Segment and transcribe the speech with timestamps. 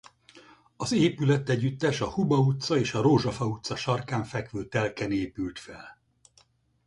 [0.77, 5.97] Az épületegyüttes a Huba utca és a Rózsafa utca sarkán fekvő telken épült fel.